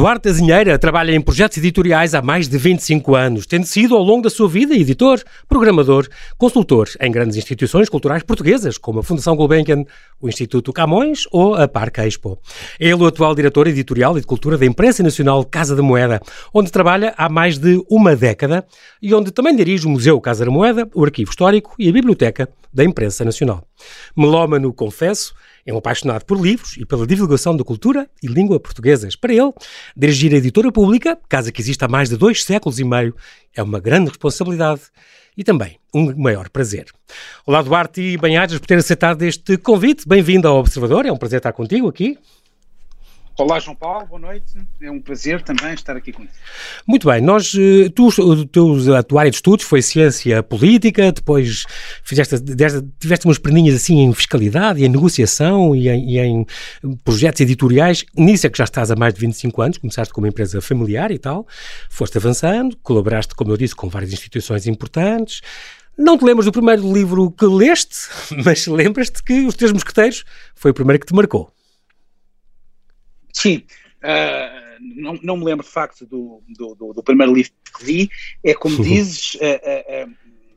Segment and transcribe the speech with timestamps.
[0.00, 4.22] Duarte Azinheira trabalha em projetos editoriais há mais de 25 anos, tendo sido ao longo
[4.22, 6.08] da sua vida editor, programador,
[6.38, 9.84] consultor em grandes instituições culturais portuguesas, como a Fundação Gulbenkian,
[10.18, 12.38] o Instituto Camões ou a Parque Expo.
[12.80, 16.18] É ele o atual diretor editorial e de cultura da imprensa nacional Casa da Moeda,
[16.54, 18.64] onde trabalha há mais de uma década
[19.02, 22.48] e onde também dirige o Museu Casa da Moeda, o Arquivo Histórico e a Biblioteca
[22.72, 23.62] da Imprensa Nacional.
[24.16, 25.34] Melómano, confesso,
[25.70, 29.14] é um apaixonado por livros e pela divulgação da cultura e língua portuguesas.
[29.14, 29.52] Para ele,
[29.96, 33.14] dirigir a editora pública, casa que existe há mais de dois séculos e meio,
[33.54, 34.82] é uma grande responsabilidade
[35.36, 36.86] e também um maior prazer.
[37.46, 40.06] Olá, Duarte e Banhadas, por ter aceitado este convite.
[40.08, 42.18] Bem-vindo ao Observador, é um prazer estar contigo aqui.
[43.38, 44.52] Olá, João Paulo, boa noite.
[44.82, 46.34] É um prazer também estar aqui contigo.
[46.86, 51.10] Muito bem, nós, eh, tu, o teu, a tua área de estudos foi ciência política,
[51.10, 51.64] depois
[52.02, 52.36] fizeste,
[52.98, 56.46] tiveste umas perninhas assim em fiscalidade em negociação e em, e em,
[57.02, 58.04] projetos editoriais.
[58.16, 61.18] Nisso é que já estás há mais de 25 anos, começaste como empresa familiar e
[61.18, 61.46] tal,
[61.88, 65.40] foste avançando, colaboraste, como eu disse, com várias instituições importantes.
[65.96, 68.08] Não te lembras do primeiro livro que leste,
[68.44, 71.52] mas lembras-te que Os Três Mosqueteiros foi o primeiro que te marcou.
[73.32, 73.62] Sim,
[74.02, 78.10] uh, não, não me lembro de facto do, do, do, primeiro livro que li.
[78.44, 78.82] É como uhum.
[78.82, 80.14] dizes, uh, uh,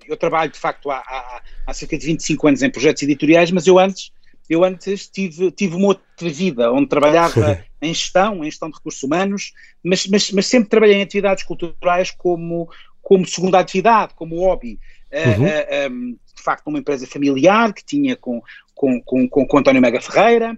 [0.08, 3.68] eu trabalho de facto há, há, há, cerca de 25 anos em projetos editoriais, mas
[3.68, 4.12] eu antes,
[4.50, 9.04] eu antes tive, tive uma outra vida, onde trabalhava em gestão, em gestão de recursos
[9.04, 12.70] humanos, mas, mas, mas sempre trabalhei em atividades culturais como,
[13.02, 14.80] como segunda atividade, como hobby.
[15.12, 15.92] Uhum.
[15.92, 18.42] Um, de facto, uma empresa familiar que tinha com,
[18.74, 20.58] com, com, com, António Mega Ferreira.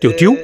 [0.00, 0.36] Teu tio?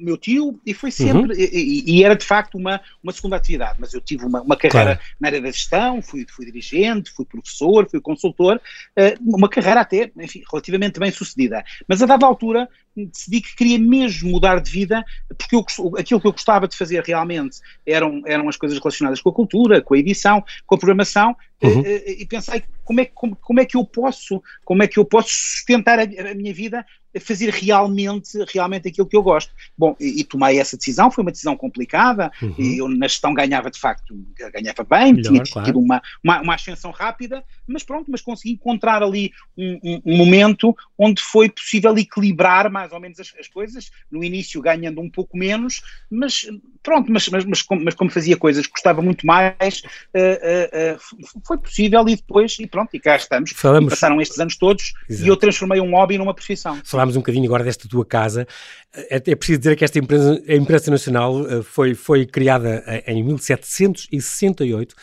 [0.00, 1.40] O meu tio e foi sempre, uhum.
[1.40, 4.96] e, e, era de facto uma, uma segunda atividade, mas eu tive uma, uma carreira
[4.96, 5.10] claro.
[5.20, 10.10] na área da gestão, fui, fui dirigente, fui professor, fui consultor, uh, uma carreira até,
[10.18, 11.64] enfim, relativamente bem sucedida.
[11.88, 15.04] Mas a dada altura decidi que queria mesmo mudar de vida,
[15.36, 15.64] porque eu,
[15.98, 19.82] aquilo que eu gostava de fazer realmente eram, eram as coisas relacionadas com a cultura,
[19.82, 21.82] com a edição, com a programação, uhum.
[21.82, 24.98] e, eh, e pensei como é, como, como é que eu posso, como é que
[24.98, 26.86] eu posso sustentar a, a minha vida
[27.20, 29.52] fazer realmente, realmente aquilo que eu gosto.
[29.76, 32.54] Bom, e, e tomei essa decisão, foi uma decisão complicada, uhum.
[32.58, 34.14] eu na gestão ganhava de facto,
[34.52, 35.66] ganhava bem, Melhor, tinha claro.
[35.66, 40.16] tido uma, uma, uma, ascensão rápida, mas pronto, mas consegui encontrar ali um, um, um,
[40.16, 45.10] momento onde foi possível equilibrar mais ou menos as, as, coisas, no início ganhando um
[45.10, 46.46] pouco menos, mas
[46.82, 49.82] pronto, mas, mas, mas, como, mas como fazia coisas que gostava muito mais,
[50.14, 53.86] uh, uh, uh, foi possível e depois, e pronto, e cá estamos, Falamos...
[53.86, 55.26] e passaram estes anos todos Exato.
[55.26, 56.78] e eu transformei um hobby numa profissão.
[56.84, 58.46] Falámos um bocadinho agora desta tua casa.
[58.94, 63.22] É, é preciso dizer que esta empresa, a imprensa nacional eh, foi, foi criada em
[63.22, 64.94] 1768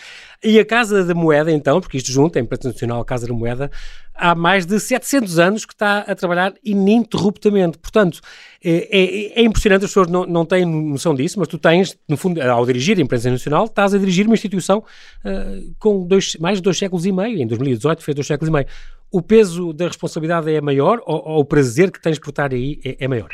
[0.44, 3.34] e a Casa da Moeda, então, porque isto junto, a imprensa nacional, a Casa da
[3.34, 3.72] Moeda,
[4.16, 7.78] há mais de 700 anos que está a trabalhar ininterruptamente.
[7.78, 8.20] Portanto,
[8.64, 12.18] é, é, é, impressionante, as pessoas não, não têm noção disso, mas tu tens, no
[12.18, 16.60] fundo, ao dirigir a imprensa nacional, estás a dirigir uma instituição uh, com dois, mais
[16.60, 17.42] de dois séculos e meio.
[17.42, 18.68] Em 2018 fez dois séculos e meio
[19.14, 22.80] o peso da responsabilidade é maior ou, ou o prazer que tens por estar aí
[22.84, 23.30] é, é maior?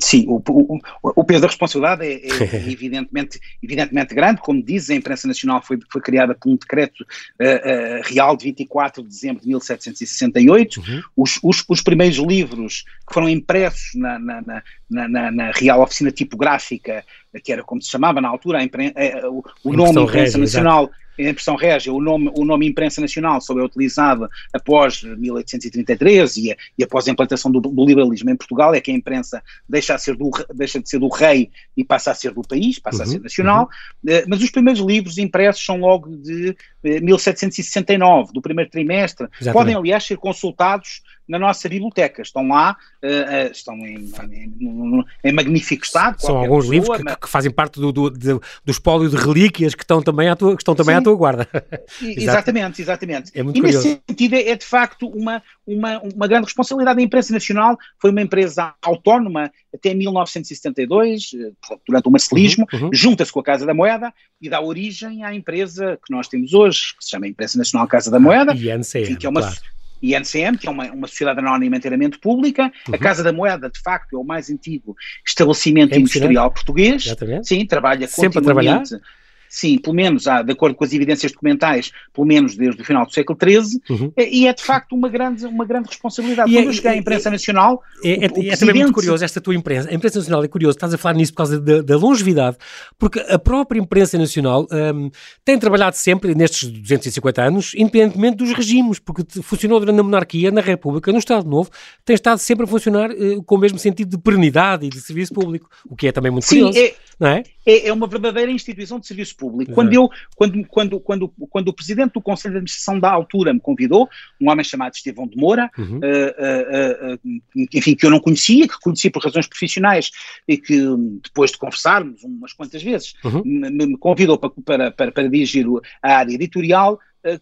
[0.00, 4.94] Sim, o, o, o, peso da responsabilidade é, é evidentemente, evidentemente grande, como diz, a
[4.94, 7.04] imprensa nacional foi, foi criada por um decreto uh,
[7.44, 11.02] uh, real de 24 de dezembro de 1768, uhum.
[11.16, 14.42] os, os, os, primeiros livros que foram impressos na, na,
[14.90, 17.04] na, na, na Real Oficina Tipográfica,
[17.44, 20.84] que era como se chamava na altura, a impren, uh, o, o nome Imprensa Nacional...
[20.84, 26.36] Exato a impressão régia, o nome, o nome imprensa nacional só é utilizado após 1833
[26.36, 29.94] e, e após a implantação do, do, liberalismo em Portugal, é que a imprensa deixa,
[29.94, 32.98] a ser do, deixa de ser do rei e passa a ser do país, passa
[32.98, 33.68] uhum, a ser nacional, uhum.
[34.08, 39.52] Eh, mas os primeiros livros impressos são logo de 1769, eh, do primeiro trimestre, Exatamente.
[39.52, 42.22] podem aliás ser consultados na nossa biblioteca.
[42.22, 46.20] Estão lá, uh, uh, estão em, em, em, magnífico estado.
[46.20, 47.16] São alguns pessoa, livros que, mas...
[47.16, 50.56] que, fazem parte do, do, do, do espólio de relíquias que estão também à tua,
[50.56, 51.46] que estão também à tua guarda.
[52.00, 53.30] exatamente, exatamente.
[53.34, 53.64] É e curioso.
[53.64, 57.76] nesse sentido é, é, de facto uma, uma, uma grande responsabilidade da imprensa nacional.
[58.00, 61.52] Foi uma empresa autónoma até 1972, eh,
[61.86, 62.90] durante o marcelismo, uhum, uhum.
[62.92, 66.96] junta-se com a Casa da Moeda e dá origem à empresa que nós temos hoje,
[66.96, 68.52] que se chama Imprensa Nacional Casa da Moeda.
[68.52, 69.56] Ah, e NCM, que é uma, claro
[70.02, 72.72] e NCM, que é uma, uma sociedade anónima inteiramente pública.
[72.88, 72.94] Uhum.
[72.94, 74.96] A Casa da Moeda, de facto, é o mais antigo
[75.26, 77.06] estabelecimento é industrial português.
[77.06, 77.48] Exatamente.
[77.48, 78.94] Sim, trabalha Sempre continuamente.
[78.94, 79.18] A trabalhar?
[79.48, 83.06] Sim, pelo menos, há, de acordo com as evidências documentais, pelo menos desde o final
[83.06, 84.12] do século XIII, uhum.
[84.16, 86.50] e é de facto uma grande, uma grande responsabilidade.
[86.50, 87.82] E Quando é, eu cheguei à imprensa é, nacional.
[88.04, 88.58] É, é, é presidente...
[88.58, 89.88] também muito curioso esta tua imprensa.
[89.90, 92.56] A imprensa nacional é curioso, estás a falar nisso por causa da, da longevidade,
[92.98, 95.10] porque a própria imprensa nacional um,
[95.44, 100.60] tem trabalhado sempre nestes 250 anos, independentemente dos regimes, porque funcionou durante a monarquia, na
[100.60, 101.70] República, no Estado Novo,
[102.04, 105.32] tem estado sempre a funcionar uh, com o mesmo sentido de perenidade e de serviço
[105.32, 106.78] público, o que é também muito Sim, curioso.
[106.78, 107.42] É, não é?
[107.66, 109.72] É, é uma verdadeira instituição de serviço público.
[109.72, 113.60] Quando, eu, quando, quando, quando, quando o presidente do Conselho de Administração da altura me
[113.60, 114.08] convidou,
[114.40, 115.98] um homem chamado Estevão de Moura, uhum.
[115.98, 120.10] uh, uh, uh, enfim, que eu não conhecia, que conheci por razões profissionais
[120.46, 120.82] e que
[121.22, 123.42] depois de conversarmos umas quantas vezes, uhum.
[123.44, 125.66] me, me, convidou para, para, para, para dirigir
[126.02, 126.98] a área editorial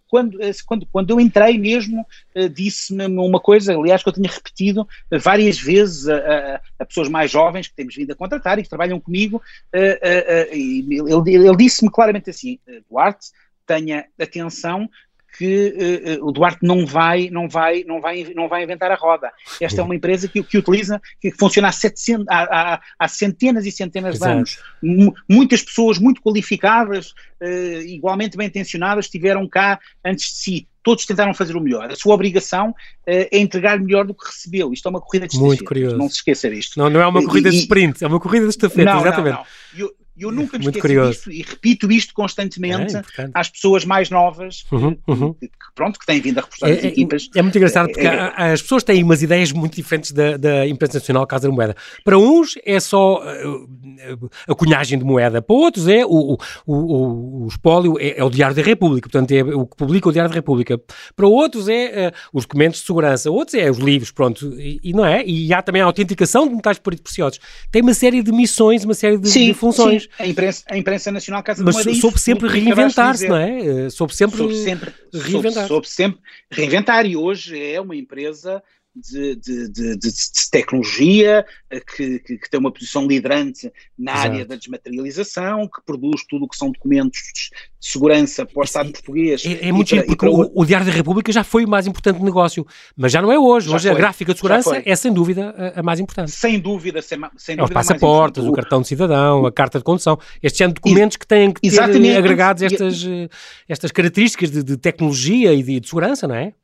[0.09, 4.31] quando, eh, quando, quando eu entrei mesmo, eh, disse-me uma coisa, aliás, que eu tinha
[4.31, 4.87] repetido
[5.21, 8.69] várias vezes a, a, a, pessoas mais jovens que temos vindo a contratar e que
[8.69, 9.41] trabalham comigo,
[9.73, 12.59] e ele, ele disse-me claramente assim,
[12.91, 13.29] Duarte,
[13.67, 14.89] tenha atenção
[15.39, 19.31] que uh, o Duarte não vai, não, vai, não, vai, não vai inventar a roda.
[19.61, 23.67] Esta é uma empresa que, que utiliza, que funciona há, 700, há, há, há centenas
[23.67, 24.31] e centenas Exato.
[24.31, 24.59] de anos.
[24.83, 27.11] M muitas pessoas muito qualificadas,
[27.43, 30.69] uh, igualmente bem intencionadas, estiveram cá antes de si.
[30.83, 31.91] Todos tentaram fazer o melhor.
[31.91, 32.75] A sua obrigação uh,
[33.07, 34.73] é entregar melhor do que recebeu.
[34.73, 35.97] Isto é uma corrida de Muito curioso.
[35.97, 36.79] Não se esqueça disto.
[36.79, 39.39] Não, não é uma corrida e, de sprint, é uma corrida de estafeta, exatamente.
[39.75, 40.06] Não, não.
[40.17, 41.11] E eu nunca me Muito esqueci curioso.
[41.11, 43.03] disto e repito isto constantemente é,
[43.35, 45.35] às pessoas mais novas uhum, uhum.
[45.35, 47.29] Que, pronto, que têm vindo a reforçar é, as é, equipas.
[47.35, 50.99] É, muito engraçado porque é, as pessoas têm umas ideias muito diferentes da, da imprensa
[50.99, 51.77] nacional Casa da Moeda.
[52.03, 57.45] Para uns é só uh, a cunhagem de moeda, para outros é o, o, o,
[57.45, 60.31] o espólio é, é, o Diário da República, portanto é o que publica o Diário
[60.31, 60.81] da República.
[61.15, 64.93] Para outros é uh, os documentos de segurança, outros é os livros, pronto, e, e,
[64.95, 65.23] não é?
[65.27, 67.39] E há também a autenticação de metais preciosos.
[67.71, 70.05] Tem uma série de missões, uma série de, sim, de funções.
[70.05, 70.06] Sim.
[70.19, 73.91] A imprensa, a imprensa nacional Casa Mas da Moeda soube sempre reinventar-se, não é?
[73.91, 75.67] Soube sempre, soube sempre reinventar.
[75.67, 76.21] Soube, soube sempre
[76.51, 78.63] reinventar e hoje é uma empresa
[78.97, 84.29] de, de, de, de tecnologia, eh, que, que, que, tem uma posição liderante na Exato.
[84.29, 88.91] área da desmaterialização, que produz tudo o que são documentos de segurança para o Estado
[88.91, 89.45] português.
[89.45, 92.23] É, é muito para, porque o, o, Diário da República já foi o mais importante
[92.23, 92.67] negócio,
[92.97, 93.69] mas já não é hoje.
[93.69, 93.93] Já hoje foi.
[93.93, 96.31] a gráfica de segurança é sem dúvida a, a, mais importante.
[96.31, 97.63] Sem dúvida, sem, sem dúvida.
[97.63, 101.27] É os passaportes, o cartão de cidadão, a carta de condução, estes são documentos que
[101.27, 102.17] têm que ter Exatamente.
[102.17, 103.29] agregados estas, eh,
[103.69, 106.55] estas características de, de tecnologia e de, de segurança, não é?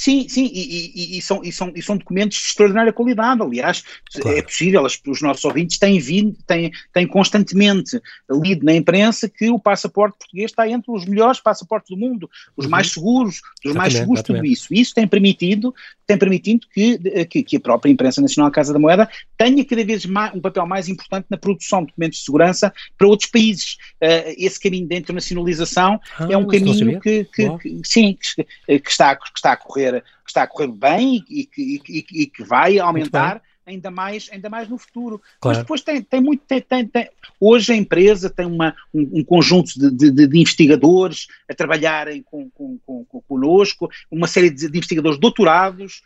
[0.00, 3.42] Sim, sim, e, e, e, são, e, são, e são documentos de extraordinária qualidade.
[3.42, 4.38] Aliás, claro.
[4.38, 8.00] é possível, os nossos ouvintes têm vindo, têm, têm constantemente
[8.30, 12.64] lido na imprensa que o passaporte português está entre os melhores passaportes do mundo, os
[12.64, 12.70] uhum.
[12.70, 14.42] mais seguros, os exatamente, mais seguros, exatamente.
[14.42, 14.68] tudo isso.
[14.72, 15.74] Isso tem permitido,
[16.06, 19.06] tem permitido que, que, que, a própria imprensa nacional Casa da Moeda
[19.36, 23.06] tenha cada vez mais, um papel mais importante na produção de documentos de segurança para
[23.06, 23.74] outros países.
[24.02, 29.14] Uh, esse caminho da internacionalização ah, é um caminho que, que, que, sim, que, está,
[29.14, 32.78] que está a correr que está a correr bem e, e, e, e que vai
[32.78, 35.20] aumentar ainda mais, ainda mais no futuro.
[35.40, 35.56] Claro.
[35.56, 36.42] Mas depois tem, tem muito.
[36.46, 37.08] Tem, tem, tem,
[37.40, 42.50] hoje a empresa tem uma, um, um conjunto de, de, de, investigadores a trabalharem com,
[42.50, 46.02] com, com, com, conosco, uma série de, investigadores doutorados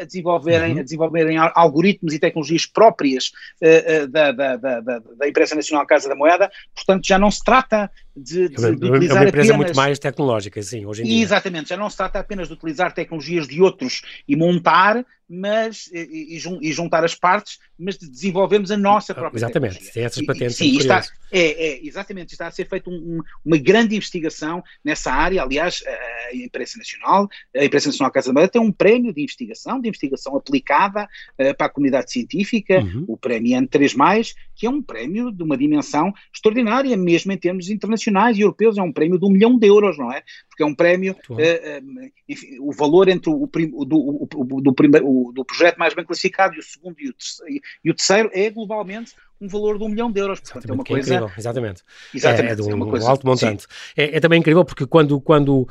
[0.00, 0.80] a, desenvolverem, uhum.
[0.80, 6.08] a desenvolverem algoritmos e tecnologias próprias uh, uh, da, da, da, da, Imprensa Nacional Casa
[6.08, 6.50] da Moeda.
[6.74, 9.56] Portanto, já não se trata de, de, de utilizar É uma empresa apenas...
[9.56, 11.22] muito mais tecnológica, sim, hoje em dia.
[11.22, 16.36] Exatamente, já não se trata apenas de utilizar tecnologias de outros e montar, mas e,
[16.36, 20.04] e, juntar as partes, mas de desenvolvermos a nossa própria Exatamente, tecnologia.
[20.04, 20.56] essas patentes.
[20.56, 25.42] sim, está, é, é, exatamente, está a ser feita um, uma grande investigação nessa área.
[25.42, 29.80] Aliás, a imprensa nacional, a imprensa nacional Casa da Moeda tem um prémio de investigação,
[29.80, 33.04] de investigação aplicada uh, para a comunidade científica, uhum.
[33.08, 38.36] o prémio N3+, que é um prémio de uma dimensão extraordinária, mesmo em termos internacionais
[38.36, 40.22] e europeus, é um prémio de um milhão de euros, não é?
[40.58, 45.30] Porque é um prémio, uh, enfim, o valor entre o, o, do, o, do, primeiro,
[45.32, 48.50] do projeto mais bem classificado e o segundo e o terceiro, e o terceiro é
[48.50, 50.40] globalmente um valor de um milhão de euros.
[50.40, 51.14] Portanto, é uma coisa.
[51.14, 51.82] É incrível, exatamente.
[52.12, 52.48] exatamente.
[52.48, 53.66] É, é de um, é uma coisa, alto montante.
[53.96, 55.68] É, é, também incrível porque quando, quando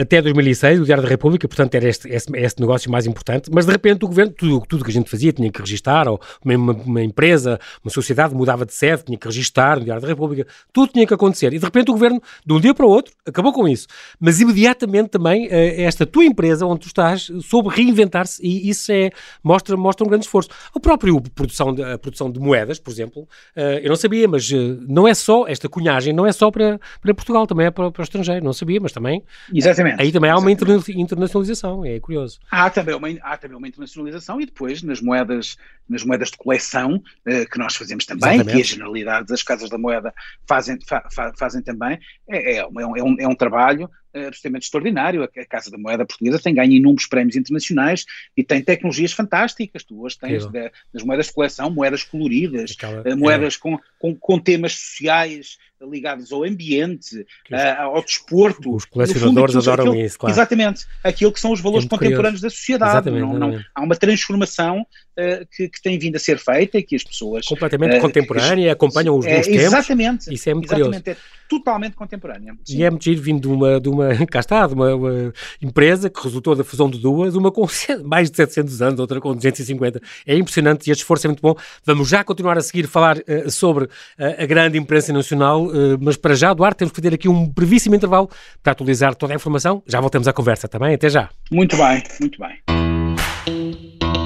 [0.00, 3.66] até 2006 o Diário da República, portanto, era este, este, este negócio mais importante, mas
[3.66, 6.72] de repente o governo, tudo, tudo que a gente fazia tinha que registar, ou uma,
[6.72, 10.92] uma, empresa, uma sociedade mudava de sede, tinha que registar no Diário da República, tudo
[10.92, 11.52] tinha que acontecer.
[11.52, 13.86] E de repente o governo, de um dia para o outro, acabou com isso.
[14.18, 19.10] Mas imediatamente também eh, esta tua empresa, onde tu estás, soube reinventar-se e isso é,
[19.42, 20.48] mostra, mostra um grande esforço.
[20.74, 24.26] A própria produção de, a produção de moedas, por exemplo, exemplo, uh, eu não sabia,
[24.26, 27.70] mas uh, não é só, esta cunhagem não é só para, para Portugal, também é
[27.70, 29.22] para, para o estrangeiro, não sabia, mas também...
[29.52, 30.00] Exatamente.
[30.00, 32.38] Aí também há uma interna internacionalização, é curioso.
[32.50, 35.56] Há também, uma, há também uma internacionalização e depois nas moedas,
[35.88, 37.02] nas moedas de coleção,
[37.50, 38.54] que nós fazemos também, Exatamente.
[38.54, 40.12] que as generalidades, as casas da moeda
[40.48, 44.64] fazem, fa, fa, fazem também, é, é, é, um, é um, é um trabalho absolutamente
[44.64, 45.22] extraordinário.
[45.22, 48.04] A, Casa da Moeda Portuguesa tem ganho inúmeros prémios internacionais
[48.36, 49.82] e tem tecnologias fantásticas.
[49.82, 50.44] Tu hoje tens
[50.92, 53.58] das moedas de coleção, moedas coloridas, Aquela, eh, moedas é.
[53.58, 58.74] com, com, com, temas sociais ligados ao ambiente, uh, ao desporto.
[58.74, 60.34] Os colecionadores fundo, adoram aquilo, isso, claro.
[60.34, 62.42] Exatamente, aquilo que são os valores é contemporâneos curioso.
[62.42, 63.10] da sociedade.
[63.10, 66.96] Não, não, há uma transformação uh, que, que, tem vindo a ser feita e que
[66.96, 67.46] as pessoas...
[67.46, 69.62] Completamente uh, contemporânea, acompanham os dois é, tempos.
[69.62, 70.34] Exatamente.
[70.34, 71.02] Isso é muito curioso.
[71.06, 71.16] É
[71.48, 72.56] totalmente contemporânea.
[72.64, 72.78] Sim.
[72.78, 76.08] E é muito giro vindo de uma, de uma, cá está, de uma, uma, empresa
[76.08, 77.66] que resultou da fusão de duas, uma com
[78.04, 80.00] mais de 700 anos, outra com 250.
[80.26, 81.54] É impressionante e este esforço é muito bom.
[81.84, 83.88] Vamos já continuar a seguir falar uh, sobre
[84.18, 87.94] a grande imprensa nacional, uh, mas para já, Duarte, temos que fazer aqui um brevíssimo
[87.94, 88.28] intervalo
[88.62, 89.82] para atualizar toda a informação.
[89.86, 90.94] Já voltamos à conversa também.
[90.94, 91.28] Até já.
[91.50, 94.23] Muito bem, muito bem.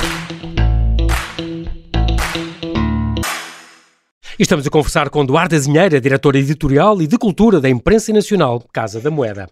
[4.38, 9.00] Estamos a conversar com Duarte Azinheira, diretora editorial e de cultura da Imprensa Nacional, Casa
[9.00, 9.48] da Moeda.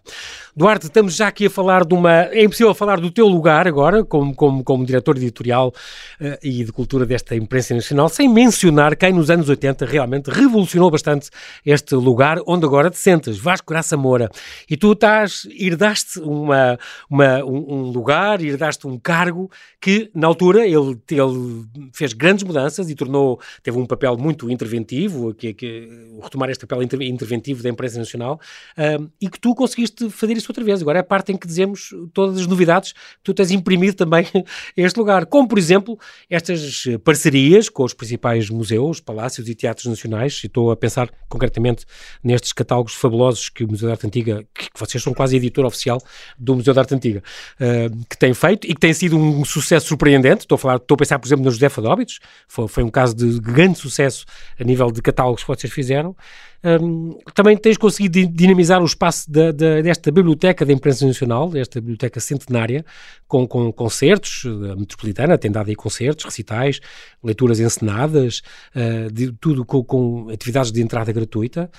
[0.55, 2.23] Duarte, estamos já aqui a falar de uma.
[2.31, 5.71] É impossível falar do teu lugar agora, como, como, como diretor editorial
[6.19, 10.89] uh, e de cultura desta imprensa nacional, sem mencionar quem nos anos 80 realmente revolucionou
[10.89, 11.29] bastante
[11.63, 14.31] este lugar onde agora te sentes, Vasco Graça Moura.
[14.67, 20.65] E tu estás, herdaste uma, uma, um, um lugar, herdaste um cargo que, na altura,
[20.65, 25.89] ele, ele fez grandes mudanças e tornou, teve um papel muito interventivo, que, que
[26.21, 28.39] retomar este papel interventivo da imprensa nacional,
[28.77, 30.81] uh, e que tu conseguiste fazer isso outra vez.
[30.81, 34.25] Agora é a parte em que dizemos todas as novidades que tu tens imprimido também
[34.35, 34.41] a
[34.77, 35.25] este lugar.
[35.25, 35.97] Como, por exemplo,
[36.29, 40.41] estas parcerias com os principais museus, palácios e teatros nacionais.
[40.43, 41.85] E estou a pensar concretamente
[42.23, 46.01] nestes catálogos fabulosos que o Museu da Arte Antiga, que, vocês são quase editor oficial
[46.37, 47.23] do Museu da Arte Antiga,
[47.59, 50.41] uh, que tem feito e que tem sido um sucesso surpreendente.
[50.41, 52.19] Estou a, falar, estou a pensar, por exemplo, no José Fadóbitos.
[52.47, 54.25] Foi, foi um caso de grande sucesso
[54.67, 56.15] nível de catálogos que vocês fizeram.
[56.63, 62.85] Um, também tens conseguido dinamizar o espaço desta biblioteca da imprensa nacional, desta biblioteca centenária,
[63.27, 66.79] com, com concertos, a metropolitana tem dado aí concertos, recitais,
[67.23, 68.41] leituras encenadas,
[68.75, 71.69] uh, de, tudo com, com atividades de entrada gratuita.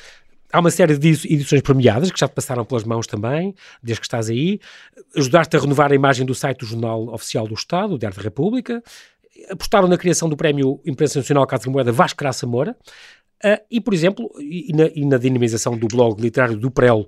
[0.50, 4.06] Há uma série de edições premiadas que já te passaram pelas mãos também, desde que
[4.06, 4.58] estás aí.
[5.14, 8.82] Ajudaste a renovar a imagem do site do Jornal Oficial do Estado, Diário da República.
[9.50, 12.76] Apostaram na criação do Prémio Imprensa Nacional de Moeda Vasco Graça Moura.
[13.44, 17.06] Uh, e, por exemplo, e na, e na, dinamização do blog literário do Prelo,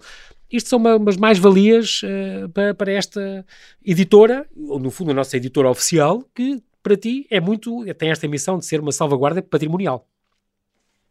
[0.50, 3.44] isto são uma, umas mais-valias uh, para, para, esta
[3.84, 8.28] editora, ou no fundo a nossa editora oficial, que para ti é muito, tem esta
[8.28, 10.06] missão de ser uma salvaguarda patrimonial.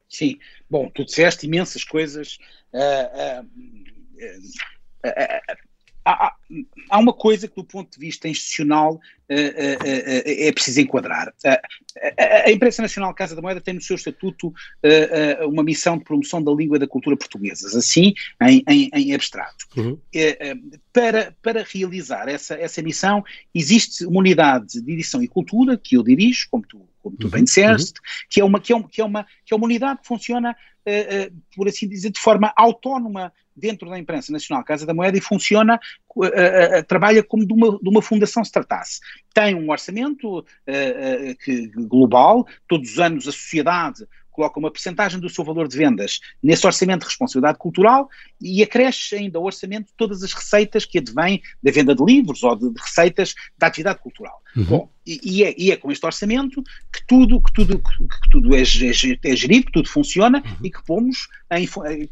[0.08, 2.40] Sim, bom, tu disseste imensas coisas.
[2.74, 3.46] Uh,
[6.12, 6.36] há,
[6.90, 11.34] há, uma coisa que, do ponto de vista institucional, uh, uh, uh, é preciso enquadrar.
[11.46, 14.54] A, a, Imprensa Nacional Casa da Moeda tem no seu estatuto
[15.48, 19.66] uma missão de promoção da língua e da cultura portuguesas, assim, em, em, em abstrato.
[19.78, 20.00] Uhum.
[20.92, 23.24] para, para realizar essa, essa missão,
[23.54, 27.32] existe uma unidade de edição e cultura, que eu dirijo, como tu, como tu uhum.
[27.32, 28.28] bem disseste, uhum.
[28.30, 30.56] que, é uma, que, é uma, que, é uma, que é uma unidade que funciona,
[31.56, 35.80] por assim dizer, de forma autónoma dentro da imprensa nacional Casa da Moeda e funciona,
[36.16, 39.00] uh, uh, trabalha como de uma, de uma fundação se tratasse.
[39.34, 40.46] Tem um orçamento
[41.44, 44.06] que, global, todos os anos a sociedade
[44.40, 48.10] coloca uma percentagem do seu valor de vendas nesse orçamento de responsabilidade cultural
[48.42, 52.56] e acresce ainda ao orçamento todas as receitas que advêm da venda de livros ou
[52.56, 54.42] de, de receitas da atividade cultural.
[54.56, 54.64] Uhum.
[54.64, 58.56] Bom, e, e, é, e, é, com este orçamento que tudo, que tudo, que tudo
[58.56, 60.56] é, é, é gerido, que tudo funciona uhum.
[60.64, 61.68] e que pomos em,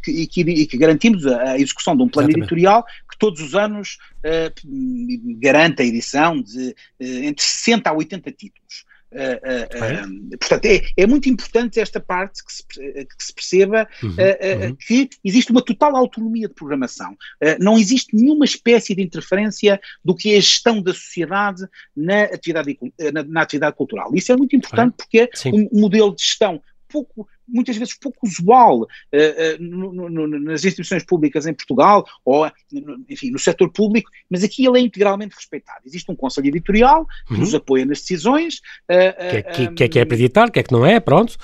[0.07, 2.53] e, que, e, que, garantimos a, execução de um plano Exatamente.
[2.53, 8.31] editorial que todos os anos uh, garante a edição de uh, entre 60 a 80
[8.31, 8.85] títulos.
[9.09, 14.09] Uh, uh, portanto, é, é, muito importante esta parte que se, que se perceba uhum,
[14.09, 14.75] uhum.
[14.75, 17.15] que existe uma total autonomia de programação.
[17.59, 22.77] não existe nenhuma espécie de interferência do que é a gestão da sociedade na atividade,
[23.13, 24.11] na, na atividade cultural.
[24.13, 28.81] Isso é muito importante porque é um modelo de gestão pouco muitas vezes pouco usual
[28.81, 28.87] uh, uh,
[29.59, 34.65] no, no, nas instituições públicas em Portugal, ou, no, enfim, no setor público, mas aqui
[34.65, 35.79] ele é integralmente respeitado.
[35.85, 37.39] Existe um conselho editorial que uhum.
[37.39, 38.57] nos apoia nas decisões.
[38.89, 40.99] Uh, que, é, que, que, é que é para editar, que é que não é,
[40.99, 41.37] pronto.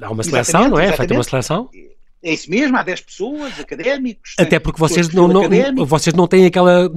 [0.00, 0.86] Há uma seleção, não é?
[0.86, 1.70] É feita uma seleção.
[2.22, 4.34] É isso mesmo, há 10 pessoas, académicos.
[4.38, 6.90] Até porque vocês não, não, vocês não têm aquela,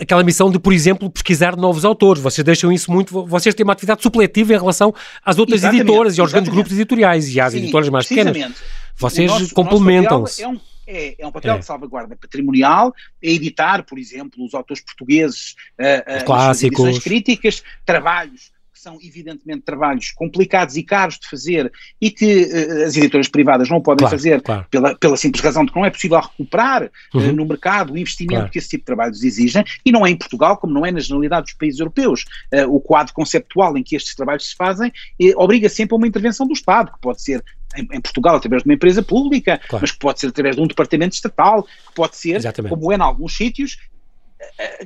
[0.00, 2.22] aquela missão de, por exemplo, pesquisar novos autores.
[2.22, 3.24] Vocês deixam isso muito.
[3.26, 4.94] Vocês têm uma atividade supletiva em relação
[5.24, 6.46] às outras exatamente, editoras e aos exatamente.
[6.46, 8.54] grandes grupos editoriais e às Sim, editoras mais pequenas.
[8.96, 10.42] Vocês complementam-se.
[10.42, 11.58] É um, é, é, um papel é.
[11.58, 17.62] de salvaguarda patrimonial, é editar, por exemplo, os autores portugueses, uh, uh, clássicos, edições críticas,
[17.84, 23.68] trabalhos são evidentemente trabalhos complicados e caros de fazer e que uh, as editoras privadas
[23.68, 24.66] não podem claro, fazer claro.
[24.70, 27.28] Pela, pela simples razão de que não é possível recuperar eh, uhum.
[27.28, 28.50] uh, no mercado o investimento claro.
[28.50, 31.00] que esse tipo de trabalhos exigem e não é em Portugal como não é na
[31.00, 32.24] generalidade dos países europeus.
[32.52, 34.92] Uh, o quadro conceptual em que estes trabalhos se fazem
[35.36, 37.42] obriga sempre a uma intervenção do Estado, que pode ser
[37.76, 40.66] em, em, Portugal através de uma empresa pública, mas que pode ser através de um
[40.66, 42.74] departamento estatal, que pode ser, Exatamente.
[42.74, 43.78] como é em alguns sítios,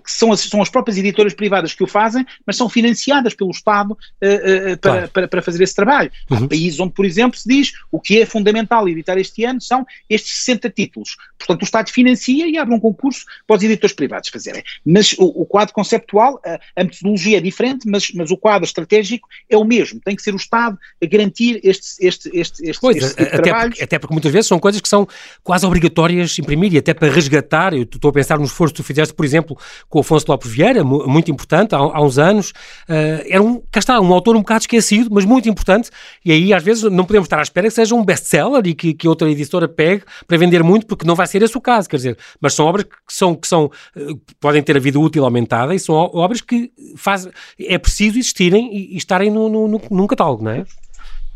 [0.05, 3.51] que são as, são as próprias editoras privadas que o fazem, mas são financiadas pelo
[3.51, 5.09] Estado uh, uh, para, claro.
[5.09, 6.11] para, para, fazer esse trabalho.
[6.31, 6.45] Uhum.
[6.45, 9.87] Há países onde, por exemplo, se diz o que é fundamental editar este ano são
[10.09, 11.17] estes 60 títulos.
[11.39, 14.63] Portanto, o Estado financia e abre um concurso para os editores privados fazerem.
[14.85, 19.29] Mas o, o quadro conceptual, a, a, metodologia é diferente, mas, mas o quadro estratégico
[19.49, 20.01] é o mesmo.
[20.01, 23.53] Tem que ser o Estado a garantir este, este, este, este, pois, este tipo até,
[23.53, 25.09] porque, até porque muitas vezes são coisas que são
[25.43, 28.87] quase obrigatórias imprimir e até para resgatar, eu estou a pensar no esforço que tu
[28.87, 32.51] fizeste, por exemplo, com o Afonso Lopes Vieira, muito importante, há, há uns anos.
[32.89, 35.91] Uh, era um, cá está, um autor um bocado esquecido, mas muito importante.
[36.25, 38.95] E aí, às vezes, não podemos estar à espera que seja um best-seller e que,
[38.95, 41.97] que outra editora pegue para vender muito, porque não vai ser esse o caso, quer
[41.97, 42.19] dizer.
[42.41, 43.67] Mas são obras que são, que são
[43.97, 47.29] uh, podem ter a vida útil aumentada e são obras que faz,
[47.59, 50.65] é preciso existirem e, e estarem no, no, no, num catálogo, não é?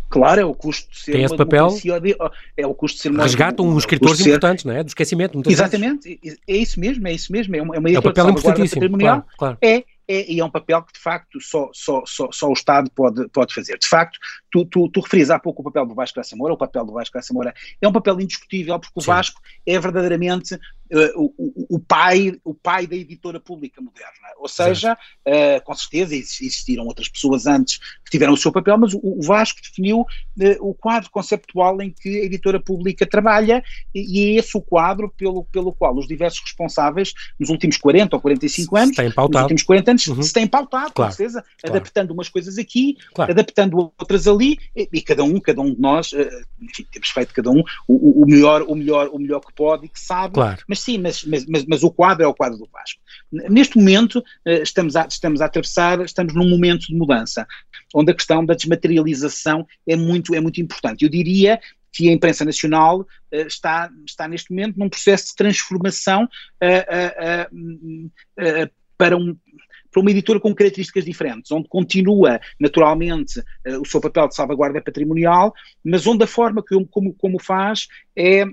[0.09, 1.69] Claro, é o custo de ser Tem esse papel.
[2.57, 4.69] É o custo de ser uma, Resgatam uns escritores importantes, ser...
[4.69, 4.83] não é?
[4.83, 5.43] Do esquecimento.
[5.47, 6.39] Exatamente, vezes.
[6.47, 7.57] é isso mesmo, é isso mesmo.
[7.57, 8.99] É uma, é uma é um papel importantíssimo.
[8.99, 9.59] Claro, claro.
[9.61, 12.91] É, é, e é um papel que de facto só, só, só, só o Estado
[12.95, 13.79] pode, pode fazer.
[13.79, 14.19] De facto,
[14.51, 16.93] tu, tu, tu referias há pouco o papel do Vasco Graça Moura, o papel do
[16.93, 19.11] Vasco Graça Moura é um papel indiscutível porque Sim.
[19.11, 20.59] o Vasco é verdadeiramente
[20.93, 24.13] uh, o, o, pai, o pai da editora pública moderna.
[24.39, 28.95] Ou seja, uh, com certeza existiram outras pessoas antes que tiveram o seu papel, mas
[28.95, 30.07] o, o Vasco definiu uh,
[30.61, 33.63] o quadro conceptual em que a editora pública trabalha
[33.95, 38.21] e, é esse o quadro pelo, pelo qual os diversos responsáveis nos últimos 40 ou
[38.21, 40.23] 45 anos, nos últimos 40 anos, uhum.
[40.23, 41.77] se têm pautado, claro, com certeza, claro.
[41.77, 43.33] adaptando umas coisas aqui, claro.
[43.33, 46.13] adaptando outras ali, e, e, cada um, cada um de nós,
[46.61, 49.89] enfim, temos feito cada um o, o, melhor, o melhor, o melhor que pode e
[49.89, 50.35] que sabe,
[50.69, 53.01] mas sim, mas, mas, mas, mas, o quadro é o quadro do Vasco.
[53.33, 57.47] Neste momento eh, estamos a, estamos a atravessar, estamos num momento de mudança,
[57.95, 61.03] onde a questão da desmaterialização é muito, é muito importante.
[61.03, 61.59] Eu diria
[61.93, 68.71] que a imprensa nacional uh, está, está neste momento num processo de transformação uh, uh,
[68.99, 69.37] para um
[69.95, 74.83] para uma editora com características diferentes, onde continua naturalmente uh, o seu papel de salvaguarda
[74.83, 78.45] patrimonial, mas onde a forma que, como, como faz é.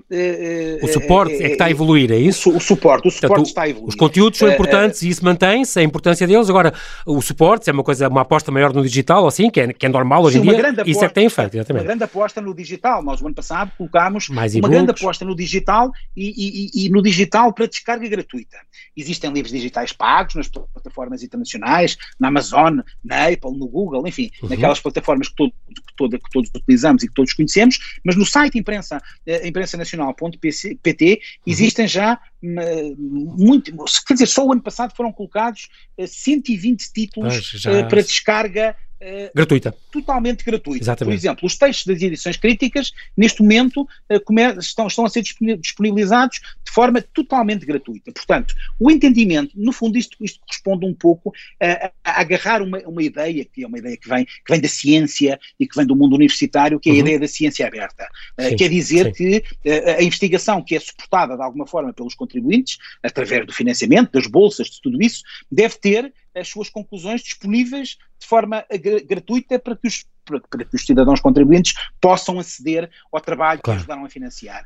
[0.82, 2.54] o suporte é, é, que está a evoluir, é isso?
[2.54, 3.88] O, suporte, o suporte Portanto, está a evoluir.
[3.88, 6.48] Os conteúdos são importantes e isso mantém-se, a importância deles.
[6.48, 6.72] Agora,
[7.06, 9.88] o suporte é uma coisa, uma aposta maior no digital, assim, que é, que é
[9.88, 10.68] normal hoje sim, em dia.
[10.68, 11.82] Aposta, isso é que tem feito, exatamente.
[11.82, 13.02] Uma grande aposta no digital.
[13.02, 17.02] Nós, o ano passado, colocámos Mais uma grande aposta no digital e, e, e, no
[17.02, 18.58] digital para descarga gratuita.
[18.96, 24.48] Existem livros digitais pagos nas plataformas internacionais, na Amazon, na Apple, no Google, enfim, uhum.
[24.48, 28.26] naquelas plataformas que, todo, que, todo, que todos utilizamos e que todos conhecemos, mas no
[28.26, 32.96] site imprensa, eh, imprensa-nacional.pt existem já hum,
[33.38, 33.72] muito,
[34.06, 35.68] quer dizer, só o ano passado foram colocados
[36.06, 37.72] 120 eh, títulos já...
[37.72, 38.76] Eh, para descarga
[39.34, 39.74] gratuita.
[39.90, 40.84] Totalmente gratuita.
[40.84, 41.14] Exatamente.
[41.14, 46.40] Por exemplo, os textos das edições críticas, neste momento, uh, estão, estão a ser disponibilizados
[46.64, 48.12] de forma totalmente gratuita.
[48.12, 53.02] Portanto, o entendimento, no fundo, isto, isto corresponde um pouco a, a, agarrar uma, uma
[53.02, 55.96] ideia, que é uma ideia que vem, que vem da ciência e que vem do
[55.96, 57.00] mundo universitário, que é a uhum.
[57.00, 58.08] ideia da ciência aberta.
[58.38, 59.12] Uh, quer dizer sim.
[59.12, 59.44] que
[59.98, 64.68] a investigação que é suportada de alguma forma pelos contribuintes, através do financiamento, das bolsas,
[64.68, 68.64] de tudo isso, deve ter as suas conclusões disponíveis de forma
[69.06, 73.78] gratuita para que os para que os cidadãos contribuintes possam aceder ao trabalho claro.
[73.78, 74.64] que ajudaram a financiar.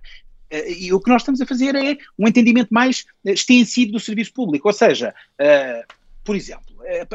[0.50, 4.32] Eh, e o que nós estamos a fazer é um entendimento mais extensivo do serviço
[4.32, 7.06] público, ou seja, uh, por exemplo, eh,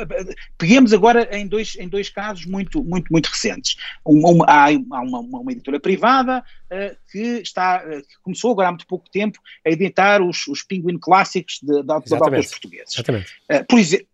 [0.58, 3.76] peguemos agora em dois, em dois casos muito, muito, muito recentes.
[4.06, 4.70] Uma, uma, há
[5.02, 6.44] uma, uma, editora privada
[7.12, 10.98] que, está, uh, que começou agora há muito pouco tempo a editar os, os Penguin
[10.98, 12.94] clássicos de, de, de autores portugueses.
[12.94, 13.32] Exatamente.
[13.52, 14.08] Uh, por exemplo,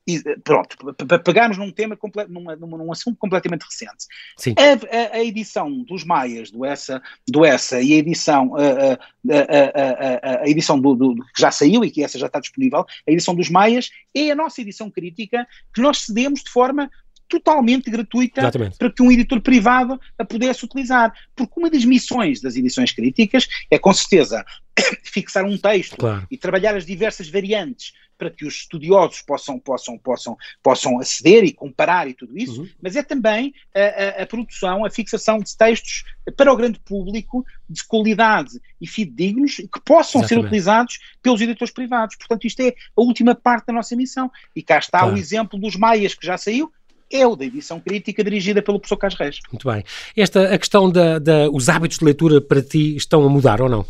[0.43, 4.05] pronto, para pegarmos num tema, numa, num assunto completamente recente.
[4.37, 4.55] Sim.
[4.57, 8.93] A, a, a, edição dos Maias, do Essa, do Essa e a edição, a,
[9.33, 13.11] a, a edição do, do, que já saiu e que essa já está disponível, a
[13.11, 16.89] edição dos Maias, é a nossa edição crítica que nós cedemos de forma
[17.27, 18.77] totalmente gratuita Exatamente.
[18.77, 21.13] para que um editor privado a pudesse utilizar.
[21.35, 24.45] Porque uma das missões das edições críticas é, com certeza,
[25.03, 26.25] fixar um texto claro.
[26.29, 31.53] e trabalhar as diversas variantes para que os estudiosos possam, possam, possam, possam aceder e
[31.53, 32.69] comparar e tudo isso, uhum.
[32.81, 36.03] mas é também a, a, a, produção, a fixação de textos
[36.35, 40.27] para o grande público de qualidade e fidedignos que possam Exatamente.
[40.29, 42.15] ser utilizados pelos editores privados.
[42.15, 44.31] Portanto, isto é a última parte da nossa missão.
[44.55, 45.15] E cá está claro.
[45.15, 46.71] o exemplo dos Maias que já saiu,
[47.11, 49.39] é o da edição crítica dirigida pelo professor Carlos Reis.
[49.51, 49.83] Muito bem.
[50.15, 53.69] Esta, a questão da, da, os hábitos de leitura para ti estão a mudar ou
[53.69, 53.85] não?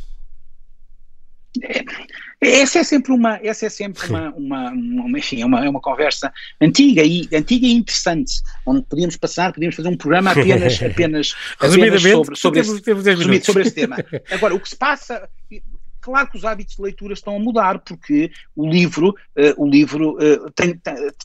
[1.64, 1.84] É,
[2.40, 5.82] essa é sempre uma, essa é sempre uma, uma, uma, enfim, é uma, é uma
[5.82, 11.36] conversa antiga e, antiga e interessante, onde podíamos passar, podíamos fazer um programa apenas, apenas,
[11.60, 13.98] apenas sobre, sobre, esse, resumido, sobre esse tema.
[14.30, 15.28] Agora, o que se passa,
[16.00, 20.12] claro que os hábitos de leitura estão a mudar, porque o livro, uh, o livro
[20.12, 20.80] uh, tem,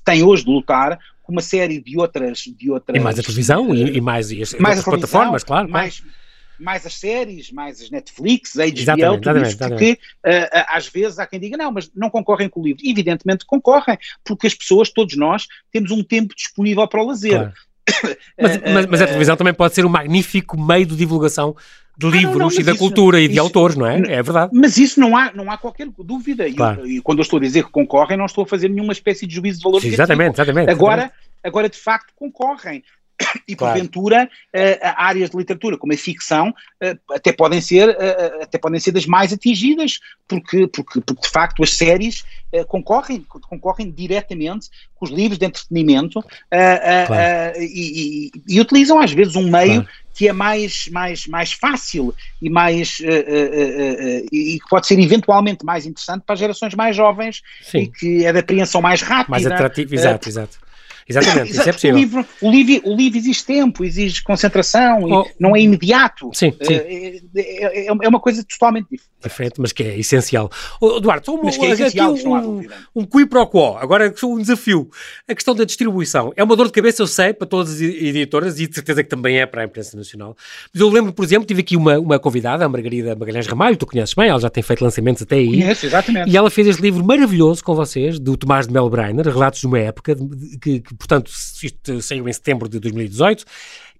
[0.04, 2.40] tem hoje de lutar com uma série de outras...
[2.40, 5.68] De outras e mais a televisão e, e mais, e as, mais as plataformas, claro.
[5.68, 6.22] Mais, claro
[6.62, 10.88] mais as séries, mais as Netflix, a HBO, exatamente, tudo exatamente, isso, porque uh, às
[10.88, 12.82] vezes há quem diga, não, mas não concorrem com o livro.
[12.84, 17.32] Evidentemente concorrem, porque as pessoas, todos nós, temos um tempo disponível para o lazer.
[17.32, 17.52] Claro.
[18.40, 21.56] mas, mas, mas, a televisão também pode ser um magnífico meio de divulgação
[21.96, 23.98] de livros ah, não, não, e da cultura e de isso, autores, não é?
[23.98, 24.50] É verdade.
[24.54, 26.50] Mas isso não há, não há qualquer dúvida.
[26.52, 26.86] Claro.
[26.86, 29.26] E, e, quando eu estou a dizer que concorrem, não estou a fazer nenhuma espécie
[29.26, 29.84] de juízo de valor.
[29.84, 30.70] Exatamente, exatamente.
[30.70, 31.14] Agora, exatamente.
[31.44, 32.82] agora, de facto, concorrem.
[33.46, 33.74] e claro.
[33.74, 38.80] porventura uh, áreas de literatura como a ficção uh, até podem ser uh, até podem
[38.80, 42.24] ser das mais atingidas porque porque, porque de facto as séries
[42.68, 47.58] concorrem concorrem diretamente com os livros de entretenimento claro.
[47.58, 49.86] e, e, e, utilizam às vezes um meio.
[50.14, 56.22] Que é mais mais mais fácil e mais e que pode ser eventualmente mais interessante
[56.24, 57.78] para as gerações mais jovens Sim.
[57.78, 60.58] e que é de apreensão mais rápida mais atrativo exato exato
[61.08, 61.96] Exatamente, isso é possível.
[61.96, 65.26] O livro, o, livro, o livro exige tempo, exige concentração, oh.
[65.38, 66.30] não é imediato.
[66.32, 66.74] Sim, sim.
[66.74, 69.12] É, é, é, uma coisa totalmente diferente.
[69.22, 70.50] Diferente, mas que é essencial.
[70.80, 73.76] Oh, Eduardo, só um, mas que é essencial, aqui um, um, um qui pro quo,
[73.76, 74.90] agora um desafio.
[75.28, 78.58] A questão da distribuição é uma dor de cabeça, eu sei, para todas as editoras
[78.58, 80.36] e de certeza que também é para a imprensa nacional.
[80.72, 83.86] Mas eu lembro, por exemplo, tive aqui uma, uma convidada, a Margarida Magalhães Ramalho, tu
[83.86, 85.46] conheces bem, ela já tem feito lançamentos até aí.
[85.46, 86.30] Conheço, exatamente.
[86.30, 89.66] E ela fez este livro maravilhoso com vocês, do Tomás de Mel Breiner, Relatos de
[89.66, 90.16] uma Época,
[90.60, 91.30] que, que portanto,
[91.62, 93.44] isto saiu em setembro de 2018,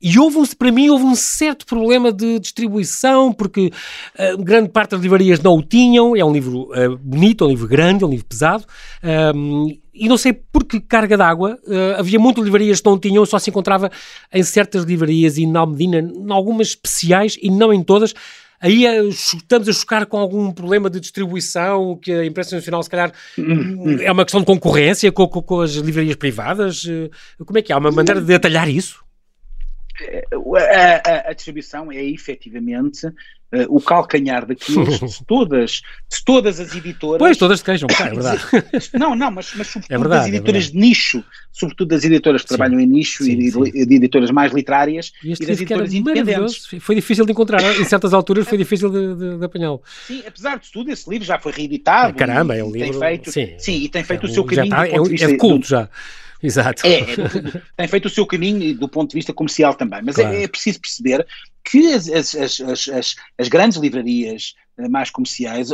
[0.03, 3.71] e houve, um, para mim, houve um certo problema de distribuição, porque
[4.19, 6.17] uh, grande parte das livrarias não o tinham.
[6.17, 8.65] É um livro uh, bonito, é um livro grande, é um livro pesado.
[9.01, 12.99] Um, ehm, e não sei por que carga d'água, uh, havia muitas livrarias que não
[12.99, 13.93] tinham, só se encontrava
[14.33, 18.13] em certas livrarias e na Medina, em algumas especiais e não em todas.
[18.63, 23.13] Aí estamos a chocar com algum problema de distribuição, que a imprensa nacional, se calhar,
[24.01, 26.85] é uma questão de concorrência com, com, com as livrarias privadas.
[27.45, 29.03] Como é que há uma maneira de atalhar isso?
[30.03, 33.13] A, a, a, distribuição é efetivamente uh,
[33.69, 35.71] o calcanhar daquilo de todas,
[36.11, 37.19] de todas as editoras.
[37.19, 38.43] Pois, todas se queixam, é verdade.
[38.95, 42.05] Não, não, mas, mas sobretudo é verdade, das é editoras é de nicho, sobretudo das
[42.05, 45.47] editoras que sim, trabalham em nicho sim, e de, de, editoras mais literárias e, e
[45.47, 46.67] das editoras independentes.
[46.81, 49.83] Foi difícil de encontrar, em certas alturas foi difícil de, de, de apanhá-lo.
[50.07, 52.17] Sim, apesar de tudo, esse livro já foi reeditado.
[52.17, 52.99] Caramba, é um livro.
[52.99, 54.65] Feito, sim, sim, e tem feito o seu caminho.
[54.65, 55.89] Está, é, é de culto já.
[56.43, 56.87] Exato.
[56.87, 57.07] É, é,
[57.77, 60.37] tem feito o seu caminho do ponto de vista comercial também, mas é, claro.
[60.37, 61.27] é, é, preciso perceber
[61.65, 64.55] que as, as, as, as, grandes livrarias
[64.89, 65.69] mais comerciais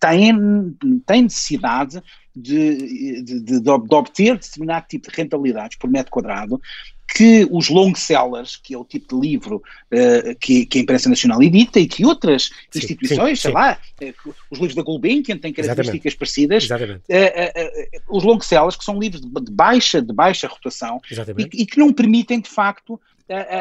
[0.00, 2.02] têm, têm necessidade
[2.34, 6.60] de, de, de, de, obter determinado tipo de rentabilidades por metro quadrado
[7.08, 11.08] que os long sellers, que é o tipo de livro uh, que, que, a imprensa
[11.08, 13.54] nacional edita e que outras sim, instituições, sim, sei sim.
[13.54, 16.18] lá, uh, os livros da Gulbenkian têm características Exatamente.
[16.18, 17.02] parecidas, Exatamente.
[17.08, 21.66] Uh, os long sellers, que são livros de, de baixa, de baixa rotação e, e,
[21.66, 23.00] que não permitem, de facto,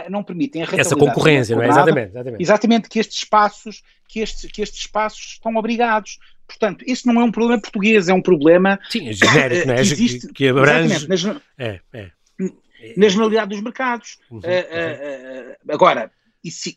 [0.10, 1.68] não permitem a Essa concorrência, não é?
[1.68, 2.42] Exatamente, exatamente.
[2.42, 6.18] Exatamente, que estes espaços, que estes, que estes espaços estão obrigados.
[6.48, 8.80] Portanto, isso não é um problema português, é um problema...
[8.90, 9.78] Sim, é genérico, não é?
[9.78, 11.08] Que, existe, que abrange...
[11.08, 11.26] Nas,
[11.58, 12.12] é, é
[12.96, 14.18] na generalidade dos mercados.
[14.30, 16.12] Uhum, uh, uh, agora,
[16.44, 16.70] isso,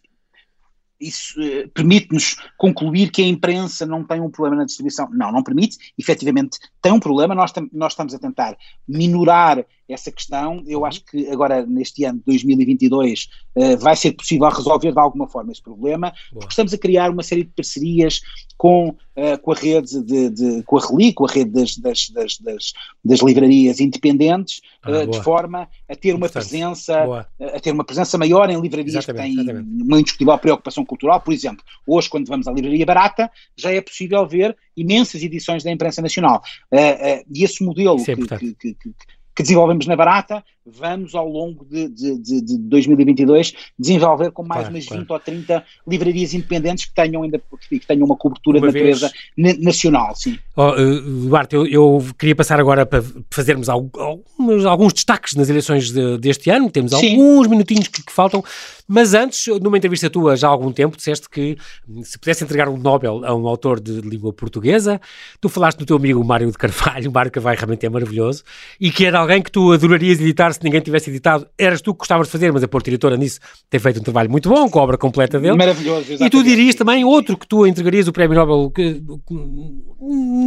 [0.99, 1.35] isso
[1.75, 5.09] permite-nos concluir que a imprensa não tem um problema na distribuição?
[5.13, 5.93] Não, não permite.
[5.99, 7.35] Efetivamente tem um problema.
[7.35, 8.57] Nós, nós estamos a tentar
[8.89, 10.63] minorar essa questão.
[10.67, 15.29] Eu acho que agora, neste ano de 2022, uh, vai ser possível resolver de alguma
[15.29, 16.41] forma esse problema, Boa.
[16.41, 18.21] porque estamos a criar uma série de parcerias
[18.57, 22.11] com, uh, com a rede de, de, com a Reli, com a rede das, das,
[22.11, 22.73] das, das,
[23.05, 28.19] das livrarias independentes, ah, uh, de forma a ter uma presença, a ter uma presença
[28.19, 29.83] maior em livrarias exatamente, que têm exatamente.
[29.83, 31.21] uma indiscutível preocupação cultural.
[31.21, 35.71] Por exemplo, hoje, quando vamos à livraria barata, já é possível ver imensas edições da
[35.71, 36.43] imprensa nacional.
[36.73, 38.95] Uh, uh, e esse modelo é que, que, que,
[39.41, 44.63] que desenvolvemos na Barata, vamos ao longo de, de, de, de 2022 desenvolver com mais
[44.63, 45.07] claro, umas 20 claro.
[45.09, 49.59] ou 30 livrarias independentes que tenham ainda que tenham uma cobertura uma de natureza vez...
[49.59, 50.39] nacional, sim.
[50.55, 55.91] Oh, uh, Duarte, eu, eu, queria passar agora para fazermos alguns, alguns destaques nas eleições
[55.91, 57.13] de, deste ano, temos sim.
[57.13, 58.45] alguns minutinhos que, que, faltam,
[58.93, 61.57] mas antes, numa entrevista tua já há algum tempo, disseste que
[62.03, 65.01] se pudesse entregar um Nobel a um autor de língua portuguesa,
[65.41, 68.43] tu falaste do teu amigo Mário de Carvalho, o Mário Carvalho realmente é maravilhoso,
[68.81, 72.01] e que era alguém que tu adorarias editar se ninguém tivesse editado, eras tu que
[72.01, 73.39] gostavas de fazer, mas a Porta Editora nisso
[73.71, 75.57] tem feito um trabalho muito bom, com a obra completa dele.
[75.57, 76.27] Maravilhoso, exatamente.
[76.27, 79.01] E tu dirias também outro que tu entregarias o Prémio Nobel que,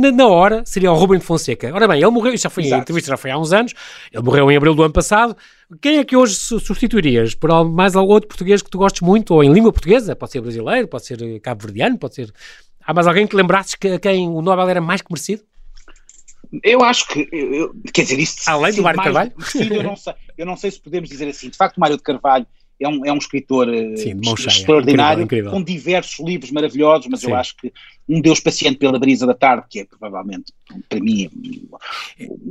[0.01, 1.73] na, na, hora, seria o Rubem de Fonseca.
[1.73, 3.73] Ora bem, ele morreu, já foi, a entrevista já foi há uns anos,
[4.11, 5.33] ele morreu em abril do ano passado.
[5.81, 9.43] Quem é que hoje substituirias por mais algum outro português que tu gostes muito, ou
[9.43, 10.15] em língua portuguesa?
[10.15, 12.33] Pode ser brasileiro, pode ser cabo-verdiano, pode ser...
[12.85, 15.43] Há mais alguém que lembrasses que quem o Nobel era mais que merecido?
[16.61, 18.37] Eu acho que, eu, quer dizer, isso.
[18.47, 19.31] Além do Mário Carvalho?
[19.71, 21.49] eu, não sei, eu não sei se podemos dizer assim.
[21.49, 22.45] De facto, Mário de Carvalho
[22.79, 25.51] é um, é um escritor eh, Sim, extraordinário, incrível, incrível.
[25.51, 27.31] com diversos livros maravilhosos, mas Sim.
[27.31, 27.71] eu acho que
[28.07, 30.51] um Deus paciente pela brisa da tarde, que é provavelmente,
[30.89, 31.29] para mim...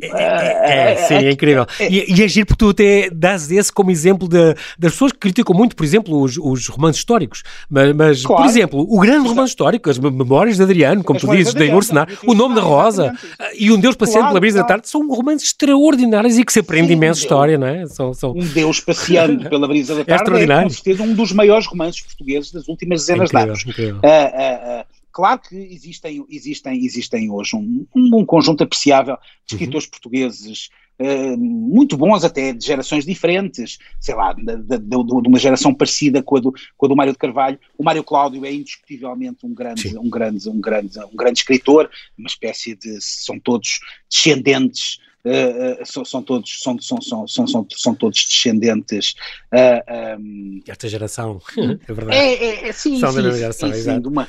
[0.01, 1.67] É, é, é, sim, é incrível.
[1.79, 5.55] E, e agir porque tu até dás esse como exemplo de, das pessoas que criticam
[5.55, 8.43] muito, por exemplo, os, os romances históricos, mas, mas claro.
[8.43, 11.65] por exemplo, o grande romance histórico, as Memórias de Adriano, como as tu dizes, de
[11.65, 13.15] Igor Senar, O Nome da Rosa
[13.59, 14.69] e Um Deus Paciente claro, pela brisa claro.
[14.69, 17.87] da tarde, são romances extraordinários e que se aprende sim, imensa história, não é?
[17.87, 18.33] São, são...
[18.33, 20.67] Um Deus Paciente pela brisa da é tarde é, extraordinário.
[20.67, 23.67] é com certeza um dos maiores romances portugueses das últimas dezenas de anos.
[23.67, 23.97] Incrível.
[23.97, 29.85] Uh, uh, uh, Claro que existem, existem, existem hoje um, um conjunto apreciável de escritores
[29.85, 29.91] uhum.
[29.91, 35.75] portugueses uh, muito bons até, de gerações diferentes, sei lá, de, de, de, uma geração
[35.75, 37.59] parecida com a, do, com a do Mário de Carvalho.
[37.77, 42.29] O Mário Cláudio é indiscutivelmente um grande, um grande, um grande, um grande escritor, uma
[42.29, 47.95] espécie de, são todos descendentes Uh, uh, são, são, todos são, são, são, são, são,
[47.95, 49.15] todos descendentes
[49.55, 53.83] uh, um, esta geração é verdade é, é, é sim, são sim, da geração sim,
[53.83, 54.27] sim, de uma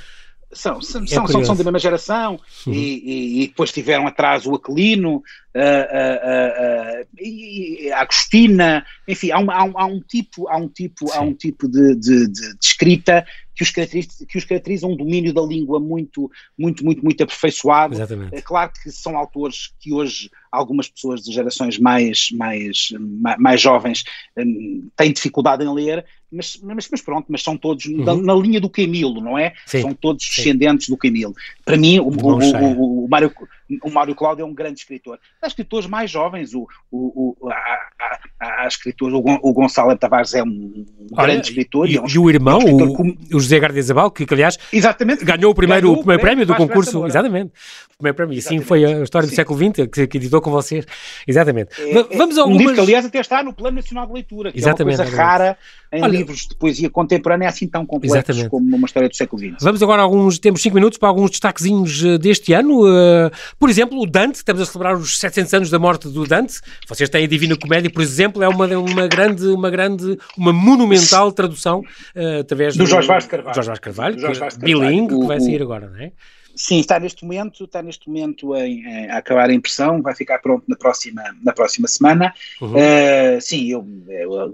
[0.53, 2.73] são, são, é são, são, da mesma geração uhum.
[2.73, 9.39] e, e, e, depois tiveram atrás o Aquilino, uh, uh, e a Agostina, enfim, há
[9.39, 12.53] um, há um, há um tipo, há um tipo, há um tipo de, de, de,
[12.53, 17.03] de escrita que os, caracteriza, que os caracteriza um domínio da língua muito, muito, muito,
[17.03, 17.93] muito aperfeiçoado.
[17.93, 18.35] Exatamente.
[18.35, 22.93] É claro que são autores que hoje algumas pessoas de gerações mais, mais,
[23.39, 24.03] mais jovens
[24.37, 28.03] um, têm dificuldade em ler, mas, mas, mas, pronto, mas são todos uhum.
[28.03, 29.53] na, na, linha do Camilo, não é?
[29.67, 31.35] Sim, são todos descendentes do Camilo.
[31.63, 33.31] Para mim, o, o, o, o, Mário,
[33.83, 35.19] o Mário Cláudio é um grande escritor.
[35.39, 37.53] Há escritores mais jovens, o, o, o, há,
[37.99, 41.87] há, há escritores, o, Gonçalo Tavares é um Olha, grande escritor.
[41.87, 44.57] E, é um, e o irmão, é um o, o José Gardiazabal, que, que aliás
[44.71, 47.05] Exatamente, ganhou o primeiro, ganhou o primeiro prémio do concurso.
[47.05, 47.51] Exatamente.
[47.93, 48.37] O primeiro prémio.
[48.37, 50.85] E sim, foi a história do século XX que, que editou com vocês.
[51.27, 51.69] Exatamente.
[51.81, 52.57] É, Vamos a algumas...
[52.57, 55.09] Um livro que, aliás, até está no Plano Nacional de Leitura, que Exatamente, é uma
[55.09, 55.57] coisa rara
[55.93, 58.49] em Olha, livros de poesia contemporânea assim tão complexos exatamente.
[58.49, 59.57] como uma história do século XX.
[59.61, 62.81] Vamos agora alguns, temos 5 minutos para alguns destaquezinhos eh, deste ano.
[62.81, 66.59] Uh, por exemplo, o Dante, estamos a celebrar os 700 anos da morte do Dante.
[66.87, 71.31] Vocês têm a Divina Comédia, por exemplo, é uma, uma grande, uma grande, uma monumental
[71.31, 71.81] tradução
[72.15, 73.53] uh, através do, do Jorge Vaz Carvalho.
[73.53, 74.79] Jorge Vaz Carvalho, Jorge Vaz Carvalho.
[74.79, 76.11] bilingue, que vai sair agora, não é?
[76.55, 80.39] Sim, está neste momento, está neste momento em, em, a acabar a impressão, vai ficar
[80.39, 82.33] pronto na próxima, na próxima semana.
[82.61, 82.73] Uhum.
[82.73, 83.85] Uh, sim, eu,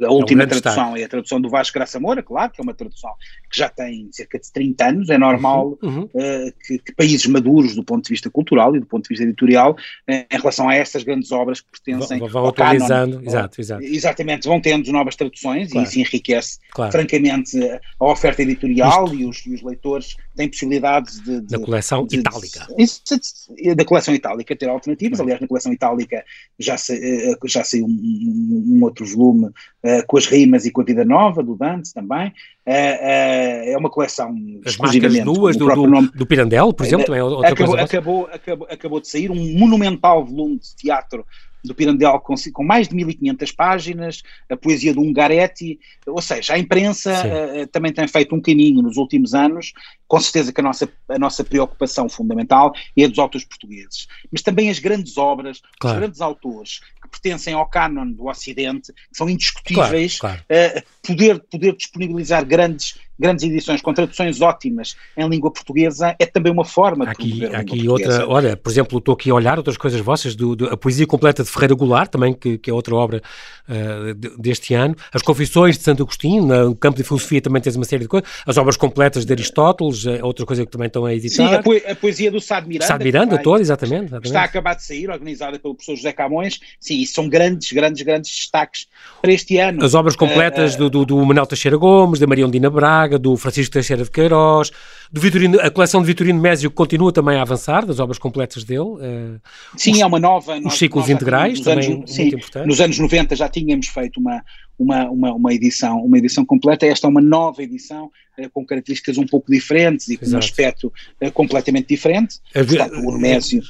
[0.02, 2.62] a, a última é um tradução é a tradução do Vasco Graça Moura, claro, que
[2.62, 3.12] é uma tradução
[3.50, 6.04] que já tem cerca de 30 anos, é normal uhum.
[6.04, 9.24] uh, que, que, países maduros do ponto de vista cultural e do ponto de vista
[9.24, 13.60] editorial, uh, em relação a estas grandes obras que pertencem vão, vão ao canon, exato,
[13.60, 13.84] exato.
[13.84, 15.86] Exatamente, vão tendo novas traduções claro.
[15.86, 16.92] e isso enriquece claro.
[16.92, 17.60] francamente
[18.00, 22.65] a oferta editorial e os, e os leitores têm possibilidades de, de coleção de, itálica.
[22.78, 25.19] De, da coleção itálica ter alternativas.
[25.19, 26.23] Aliás, na coleção itálica
[26.58, 30.80] já, se, eh, já saiu um, um, outro volume uh, com as rimas e com
[30.80, 32.30] a vida nova do Dante também.
[32.65, 34.34] Uh, uh, é uma coleção
[34.65, 35.25] as exclusivamente.
[35.25, 37.84] nuas do, do, nome, do Pirandello, por exemplo, também é outra acabou, coisa.
[37.84, 41.25] Acabou, acabou, acabou de sair um monumental volume de teatro
[41.63, 46.60] do Pirandello com, com, mais de 1500 páginas, a poesia do Ungaretti, ou seja, a
[46.60, 49.74] imprensa uh, também tem feito um caminho nos últimos anos,
[50.08, 54.41] com certeza que a nossa, a nossa preocupação fundamental é a dos autores portugueses, mas
[54.41, 55.98] também as grandes obras, claro.
[55.98, 60.78] os grandes autores que pertencem ao cânon do Ocidente, que são indiscutíveis, claro, claro.
[60.78, 66.52] Uh, poder, poder disponibilizar grandes grandes edições com traduções ótimas em língua portuguesa é também
[66.52, 70.00] uma forma de aqui, aqui outra, olha, por exemplo, estou aqui a olhar outras coisas
[70.00, 73.22] vossas, do, do, a poesia completa de Ferreira Goulart, também, que, que é outra obra
[73.67, 77.84] uh, deste ano, as Confissões de Santo Agostinho, no campo de filosofia também tens uma
[77.84, 81.13] série de coisas, as obras completas de Aristóteles, é outra coisa que também estão a
[81.13, 81.62] editar.
[81.62, 82.88] Sim, a, a poesia do Sá de Miranda.
[82.88, 84.28] Sá de Miranda, toda, exatamente, exatamente.
[84.28, 88.02] Está a acabar de sair, organizada pelo professor José Camões, sim, isso são grandes, grandes,
[88.02, 88.88] grandes destaques
[89.22, 89.84] para este ano.
[89.84, 93.18] As obras completas uh, uh, do, do, do Manuel Teixeira Gomes, da Maria Ondina Braga,
[93.18, 94.72] do Francisco Teixeira de Queiroz,
[95.12, 98.82] do Vitorino, a coleção de Vitorino Mésio continua também a avançar, das obras completas dele.
[98.82, 99.41] Uh,
[99.76, 100.60] sim, os, é uma nova.
[100.60, 102.67] Os ciclos integrais, também anos, muito sim, importante.
[102.67, 104.43] Nos anos 90 já tínhamos feito uma,
[104.80, 108.06] uma, uma, uma, edição, uma edição completa, esta é uma nova edição
[108.38, 110.36] uh, com características um pouco diferentes e com Exato.
[110.36, 112.38] um aspecto uh, completamente diferente.
[112.56, 113.62] As, Portanto, o Hermésio...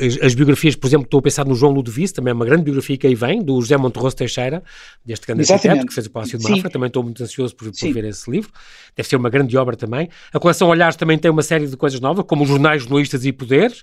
[0.00, 2.62] As, as, biografias, por exemplo, estou a pensar no João Ludovice, também é uma grande
[2.62, 4.62] biografia que aí vem, do José Monterroso Teixeira,
[5.04, 6.72] deste grande arquiteto que fez o Palácio de Mafra, Sim.
[6.72, 8.50] também estou muito ansioso por, por ver esse livro,
[8.96, 10.08] deve ser uma grande obra também.
[10.32, 13.82] A coleção Também tem uma série de coisas novas, como os jornais, jornalistas e poderes,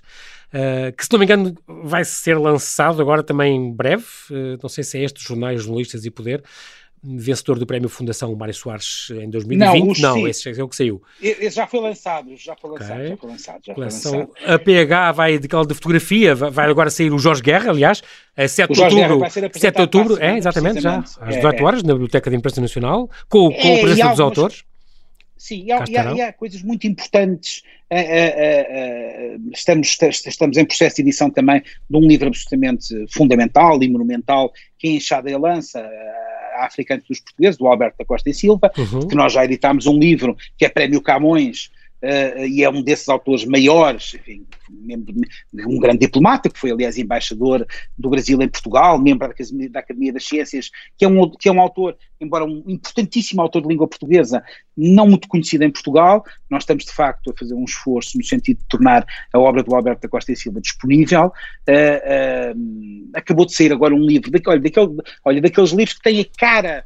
[0.54, 4.68] Uh, que se não me engano vai ser lançado agora também em breve, uh, não
[4.68, 6.44] sei se é este, Jornais, Jornalistas e Poder,
[7.04, 10.00] vencedor do Prémio Fundação Mário Soares em 2020.
[10.00, 11.02] Não, não esse é o que saiu.
[11.20, 13.08] Esse já foi lançado, já foi lançado, okay.
[13.08, 13.60] já foi lançado.
[13.66, 14.30] Já foi lançado.
[14.46, 18.02] A PH vai, daquela de fotografia, vai agora sair o Jorge Guerra, aliás,
[18.36, 19.30] a 7 de outubro.
[19.30, 23.10] 7 de outubro, é, exatamente, já, às 18 é, horas, na Biblioteca de Imprensa Nacional,
[23.28, 24.64] com, com é, a presença dos autores.
[25.44, 27.62] Sim, e há, e, há, e há, coisas muito importantes.
[27.92, 29.94] Uh, uh, uh, estamos,
[30.26, 34.90] estamos em processo de edição também de um livro absolutamente fundamental e monumental, que é
[34.92, 35.86] Enxada e Lança,
[36.56, 39.06] a África dos Portugueses, do Alberto da Costa e Silva, uhum.
[39.06, 41.70] que nós já editámos um livro que é Prémio Camões,
[42.04, 45.14] uh, e é um desses autores maiores, enfim, membro,
[45.66, 47.66] um grande diplomata, que foi aliás embaixador
[47.98, 51.48] do Brasil em Portugal, membro da Academia, da Academia das Ciências, que é, um, que
[51.48, 54.42] é um autor, embora um importantíssimo autor de língua portuguesa,
[54.76, 58.58] não muito conhecido em Portugal, nós estamos de facto a fazer um esforço no sentido
[58.58, 63.54] de tornar a obra do Alberto da Costa e Silva disponível, uh, uh, acabou de
[63.54, 66.84] sair agora um livro, olha, daquele, olha, daqueles livros que têm a cara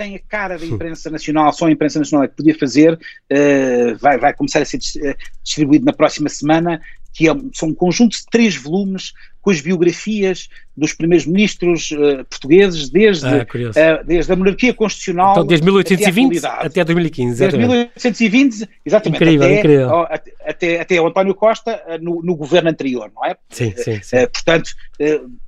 [0.00, 3.98] tem a cara da imprensa nacional, só a imprensa nacional é que podia fazer, uh,
[4.00, 6.80] vai, vai começar a ser eh, distribuído na próxima semana,
[7.12, 12.24] que é, são um conjunto de três volumes com as biografias dos primeiros ministros uh,
[12.30, 17.58] portugueses desde, ah, uh, desde a monarquia constitucional então, desde 1820 até, até 2015 desde
[17.58, 20.00] 1820 exatamente incrível, até, incrível.
[20.02, 23.36] até, até, até o António Costa no, no governo anterior, não é?
[23.50, 24.26] Sim, sim, sim.
[24.32, 24.70] portanto,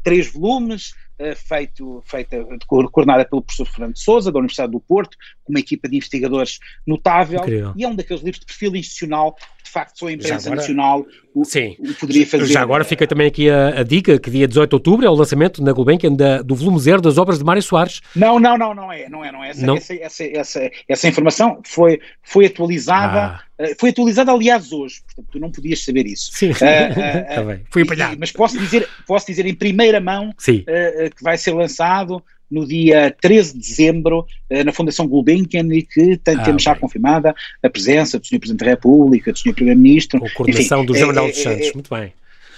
[0.02, 0.94] três volumes
[1.34, 5.96] feito, feita, coordenada pelo professor Fernando Souza, da Universidade do Porto, com uma equipa de
[5.96, 7.72] investigadores notável, Incrível.
[7.76, 11.06] e é um daqueles livros de perfil institucional, de facto só a imprensa agora, nacional
[11.34, 12.46] o, sim, o poderia fazer.
[12.46, 15.14] Já agora fica também aqui a, a, dica, que dia 18 de outubro é o
[15.14, 18.02] lançamento na Gulbenkian da, do volume zero das obras de Mário Soares.
[18.14, 19.50] Não, não, não, não é, não é, não é.
[19.50, 19.76] Essa, não?
[19.76, 23.42] Essa, essa, essa, essa, informação foi, foi atualizada, ah.
[23.58, 26.30] Eh, foi atualizada aliás hoje, portanto tu não podias saber isso.
[26.34, 27.64] Sim, uh, uh, uh, bem.
[27.70, 28.16] Fui apanhado.
[28.18, 33.54] Mas posso dizer, posso dizer em primeira mão que vai ser lançado no dia 13
[33.54, 34.26] de dezembro
[34.64, 38.38] na Fundação Gulbenkian e que tem, ah, temos já confirmada a presença do Sr.
[38.38, 39.54] Presidente da República, do Sr.
[39.54, 40.24] Primeiro-Ministro.
[40.24, 42.12] A coordenação Enfim, do José Manuel é, dos é, Santos, é, muito bem.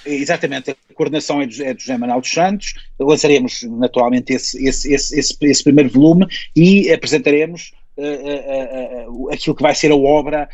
[0.07, 4.93] Exatamente, a coordenação é do, é do José Manuel dos Santos, lançaremos naturalmente esse, esse,
[4.93, 10.49] esse, esse primeiro volume e apresentaremos uh, uh, aquilo que vai ser a obra,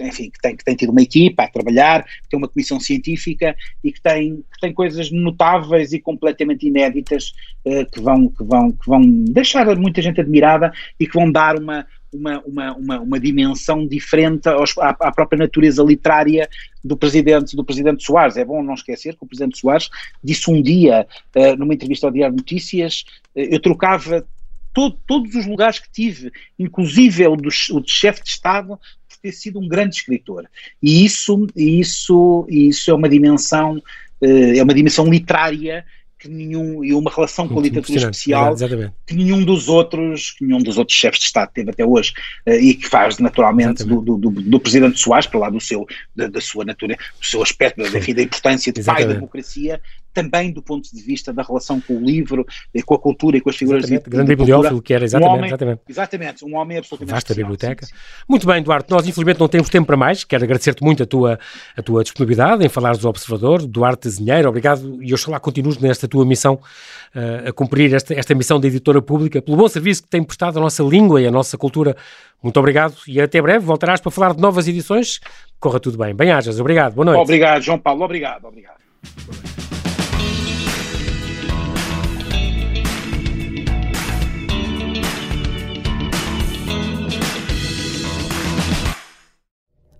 [0.00, 3.56] enfim, que tem, que tem tido uma equipa a trabalhar, que tem uma comissão científica
[3.82, 7.32] e que tem, que tem coisas notáveis e completamente inéditas
[7.92, 11.86] que, vão, que, vão, que vão deixar muita gente admirada e que vão dar uma,
[12.14, 16.48] uma, uma, uma, uma, dimensão diferente aos, à, à, própria natureza literária
[16.82, 18.36] do presidente, do presidente Soares.
[18.36, 19.90] É bom não esquecer que o presidente Soares
[20.22, 21.06] disse um dia,
[21.36, 24.24] uh, numa entrevista ao Diário Notícias, uh, eu trocava
[24.74, 29.16] todo, todos os lugares que tive, inclusive o, do, o de chefe de Estado, por
[29.22, 30.46] ter sido um grande escritor.
[30.82, 33.80] E isso, isso, isso é uma dimensão,
[34.20, 35.86] eh, é uma dimensão literária
[36.18, 38.56] que nenhum e uma relação com a literatura especial
[39.06, 42.14] que nenhum dos outros que nenhum dos outros chefes de Estado teve até hoje
[42.48, 46.26] uh, e que faz naturalmente do, do, do, presidente Soares para lá do seu da,
[46.26, 49.80] da sua natureza do seu aspecto da, da importância de pai da democracia
[50.14, 52.46] também do ponto de vista da relação com o livro,
[52.86, 55.34] com a cultura e com as figuras exatamente, de, grande bibliófilo que era, exatamente, um
[55.34, 55.80] homem, exatamente.
[55.88, 57.84] Exatamente, um homem absolutamente Vasta biblioteca.
[57.84, 58.24] Sim, sim.
[58.28, 61.38] Muito bem, Duarte, nós infelizmente não temos tempo para mais, quero agradecer-te muito a tua,
[61.76, 66.24] a tua disponibilidade em falares do Observador, Duarte Zinheiro, obrigado e oxalá continues nesta tua
[66.24, 70.22] missão, uh, a cumprir esta, esta missão de editora pública, pelo bom serviço que tem
[70.22, 71.96] prestado à nossa língua e à nossa cultura.
[72.42, 75.18] Muito obrigado e até breve, voltarás para falar de novas edições,
[75.58, 76.14] corra tudo bem.
[76.14, 77.20] Bem-ajas, obrigado, boa noite.
[77.20, 78.84] Obrigado, João Paulo, obrigado, obrigado.